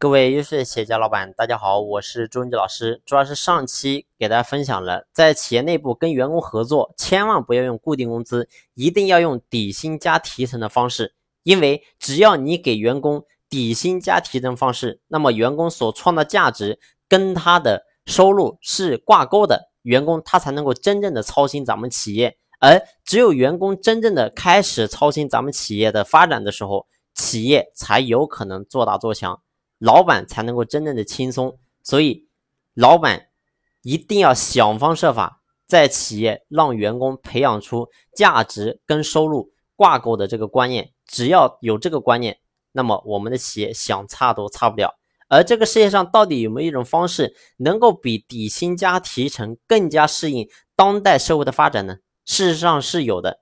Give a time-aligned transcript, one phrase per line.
[0.00, 3.02] 各位优秀的企业家老板，大家好，我是朱文杰老师。
[3.04, 11.12] 主要是上期给大家分享了，在企业内部跟员工合作，千万不要用固定工资，一定要用底薪加提成的方式。
[11.42, 22.38] 因为只要你给员工底薪加提成方式，那么员工所创造价值跟他的收入是挂钩的，员工他才能够真正的操心咱们企业。
[22.58, 29.42] 而只有员工真正的开始操心咱们企业的发展的时候，企业才有可能做大做强。
[29.80, 32.28] 老板才能够真正的轻松，所以
[32.74, 33.28] 老板
[33.82, 40.92] 一定要想方设法在企业让员工培养出价值跟收入挂钩的这个观念。
[41.06, 42.38] 只要有这个观念，
[42.72, 44.94] 那么我们的企业想差都差不了。
[45.28, 51.96] 而这个世界上到底有没有一种方式能够比底薪加提成更加适应当代社会的发展呢？
[52.26, 53.40] 事实上是有的。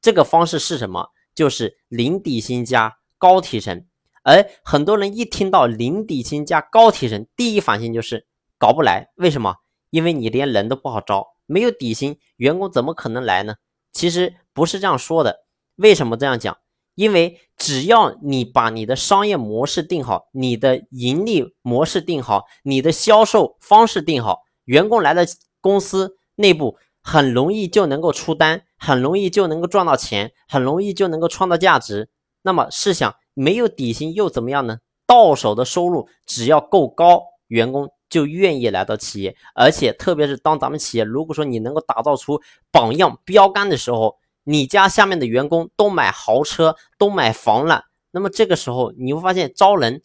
[0.00, 1.10] 这个方式是什么？
[1.34, 3.86] 就是零底薪加高提成。
[4.26, 8.26] 而很多人一听到零底薪加高提成，第一反应就是
[8.58, 9.08] 搞不来。
[9.14, 9.54] 为什么？
[9.90, 13.54] 因为你连人都不好招，没有底薪，员工怎么可能来呢？
[13.92, 15.44] 其实不是这样说的。
[15.76, 16.58] 为什么这样讲？
[16.96, 25.22] 因为只要你把你的商业模式定好，你的盈利模式定好，你的销售方式定好，员工来了
[25.60, 32.10] 公司内部，很容易就能够出单，很容易就能够赚到钱，很容易就能够创造价值。
[32.42, 33.14] 那么试想。
[33.38, 34.78] 没有底薪又怎么样呢？
[35.06, 39.36] 到手的收入只要够高，员工就愿意来到企业。
[39.54, 42.40] 而且，特别是当咱们企业如果说你能够打造出
[42.72, 50.00] 榜样标杆的时候，你家下面的员工都买豪车，都买房了，那么这个时候你会发现招人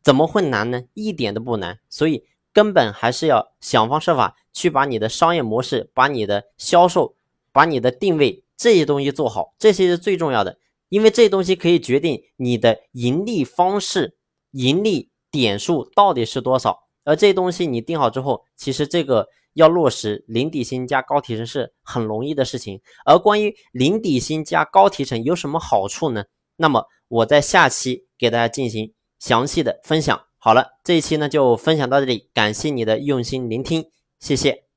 [0.00, 0.84] 怎么会难呢？
[0.94, 1.80] 一点都不难。
[1.90, 7.16] 所以，根本还是要想方设法去把你的商业模式、把你的销售、
[7.52, 10.58] 把你的定位这些东西做好，这些是最重要的。
[10.88, 14.16] 因为这东西可以决定你的盈利方式、
[14.52, 22.80] 盈利点数到底是多少，而这东西你定好之后，其实这个要落实零底薪加高提成是很容易的事情。
[23.04, 26.24] 而关于零底薪加高提成有什么好处呢？
[26.56, 30.20] 那么我在下期给大家进行详细的分享。
[30.38, 34.67] 好了，这一期呢就分享到这里，感谢你的用心聆听，谢谢。